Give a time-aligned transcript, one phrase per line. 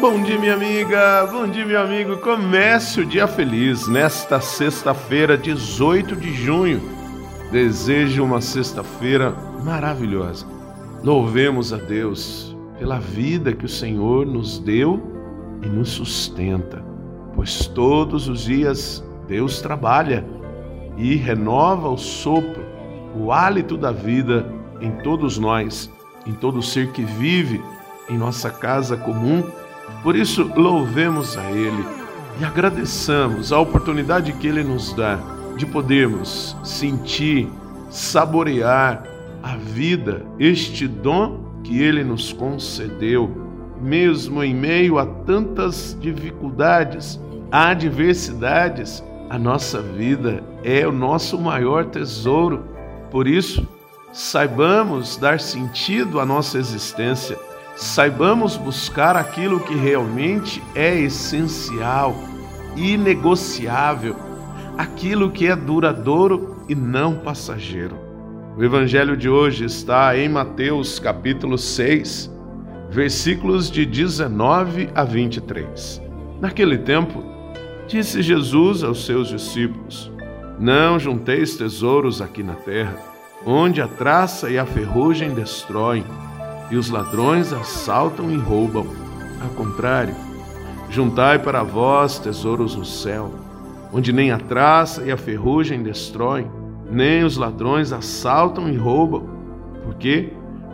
[0.00, 1.26] Bom dia, minha amiga.
[1.26, 2.18] Bom dia, meu amigo.
[2.18, 6.80] Comece o dia feliz nesta sexta-feira, 18 de junho.
[7.50, 9.34] Desejo uma sexta-feira
[9.64, 10.46] maravilhosa.
[11.02, 15.02] Louvemos a Deus pela vida que o Senhor nos deu
[15.64, 16.80] e nos sustenta,
[17.34, 20.24] pois todos os dias Deus trabalha
[20.96, 22.64] e renova o sopro,
[23.16, 24.46] o hálito da vida
[24.80, 25.90] em todos nós,
[26.24, 27.60] em todo ser que vive
[28.08, 29.42] em nossa casa comum
[30.02, 31.84] por isso, louvemos a Ele
[32.40, 35.18] e agradeçamos a oportunidade que Ele nos dá
[35.56, 37.48] de podermos sentir,
[37.90, 39.02] saborear
[39.42, 43.30] a vida, este dom que Ele nos concedeu,
[43.82, 49.02] mesmo em meio a tantas dificuldades, adversidades.
[49.28, 52.64] A nossa vida é o nosso maior tesouro.
[53.10, 53.66] Por isso,
[54.12, 57.36] saibamos dar sentido à nossa existência
[57.78, 62.12] saibamos buscar aquilo que realmente é essencial,
[62.76, 64.16] inegociável,
[64.76, 67.96] aquilo que é duradouro e não passageiro.
[68.56, 72.28] O evangelho de hoje está em Mateus capítulo 6,
[72.90, 76.02] versículos de 19 a 23.
[76.40, 77.22] Naquele tempo,
[77.86, 80.10] disse Jesus aos seus discípulos:
[80.58, 82.96] Não junteis tesouros aqui na terra,
[83.46, 86.04] onde a traça e a ferrugem destroem
[86.70, 88.86] e os ladrões assaltam e roubam.
[89.42, 90.14] Ao contrário,
[90.90, 93.32] juntai para vós tesouros no céu,
[93.92, 96.50] onde nem a traça e a ferrugem destroem,
[96.90, 99.28] nem os ladrões assaltam e roubam.
[99.84, 100.32] Porque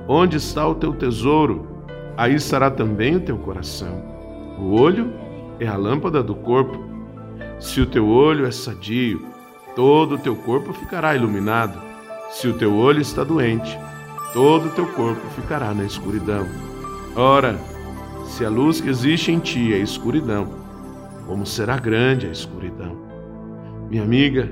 [0.08, 1.66] onde está o teu tesouro,
[2.16, 4.02] aí estará também o teu coração.
[4.58, 5.12] O olho
[5.60, 6.82] é a lâmpada do corpo.
[7.58, 9.24] Se o teu olho é sadio,
[9.74, 11.78] todo o teu corpo ficará iluminado.
[12.30, 13.78] Se o teu olho está doente,
[14.34, 16.44] todo o teu corpo ficará na escuridão.
[17.14, 17.56] Ora,
[18.26, 20.48] se a luz que existe em ti é escuridão,
[21.24, 22.96] como será grande a escuridão?
[23.88, 24.50] Minha amiga,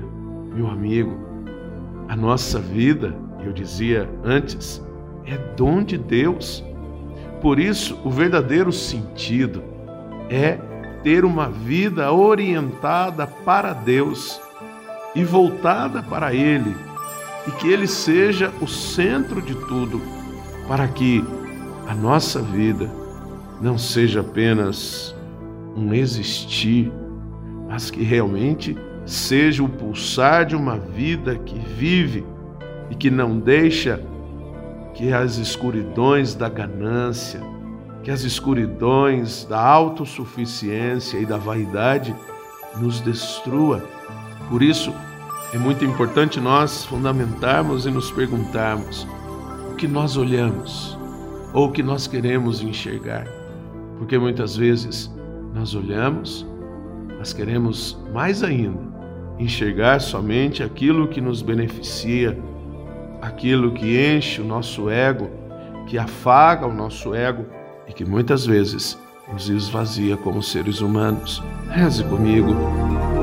[0.55, 1.19] meu amigo,
[2.07, 3.13] a nossa vida,
[3.45, 4.81] eu dizia antes,
[5.25, 6.63] é dom de Deus.
[7.41, 9.61] Por isso, o verdadeiro sentido
[10.29, 10.57] é
[11.03, 14.39] ter uma vida orientada para Deus
[15.13, 16.73] e voltada para Ele
[17.47, 20.01] e que Ele seja o centro de tudo,
[20.67, 21.23] para que
[21.87, 22.89] a nossa vida
[23.61, 25.15] não seja apenas
[25.75, 26.91] um existir,
[27.67, 32.25] mas que realmente seja o pulsar de uma vida que vive
[32.89, 34.01] e que não deixa
[34.93, 37.41] que as escuridões da ganância,
[38.03, 42.15] que as escuridões da autossuficiência e da vaidade
[42.77, 43.83] nos destrua.
[44.49, 44.93] Por isso,
[45.53, 49.07] é muito importante nós fundamentarmos e nos perguntarmos
[49.71, 50.97] o que nós olhamos
[51.53, 53.27] ou o que nós queremos enxergar.
[53.99, 55.13] Porque muitas vezes
[55.53, 56.45] nós olhamos,
[57.19, 58.81] mas queremos mais ainda
[59.37, 62.37] enxergar somente aquilo que nos beneficia,
[63.21, 65.29] aquilo que enche o nosso ego,
[65.85, 67.45] que afaga o nosso ego
[67.87, 68.97] e que muitas vezes
[69.31, 71.43] nos esvazia como seres humanos.
[71.69, 73.22] Reze comigo.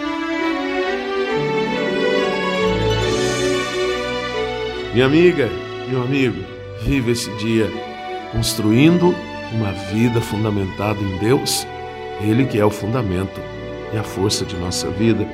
[4.93, 5.49] Minha amiga,
[5.87, 6.43] meu amigo,
[6.81, 7.71] vive esse dia
[8.33, 9.15] construindo
[9.53, 11.65] uma vida fundamentada em Deus,
[12.19, 13.39] Ele que é o fundamento
[13.93, 15.25] e a força de nossa vida.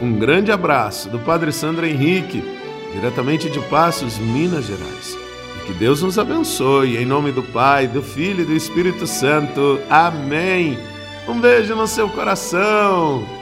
[0.00, 2.44] Um grande abraço do Padre Sandro Henrique,
[2.92, 5.16] diretamente de Passos, Minas Gerais.
[5.56, 9.80] E que Deus nos abençoe, em nome do Pai, do Filho e do Espírito Santo.
[9.88, 10.78] Amém.
[11.26, 13.37] Um beijo no seu coração.